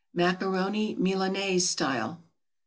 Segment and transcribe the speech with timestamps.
[0.15, 2.23] =Macaroni Milanaise Style.